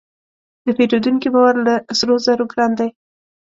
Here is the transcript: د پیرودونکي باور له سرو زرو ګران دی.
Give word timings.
د 0.65 0.67
پیرودونکي 0.77 1.29
باور 1.33 1.55
له 1.65 1.73
سرو 1.97 2.15
زرو 2.25 2.45
ګران 2.51 2.71
دی. 2.79 2.89